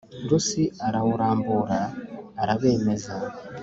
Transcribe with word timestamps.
Rusi 0.29 0.63
arawurambura 0.87 1.79
arabemeza 2.41 3.13